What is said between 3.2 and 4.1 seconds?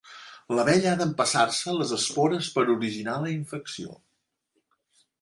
la infecció.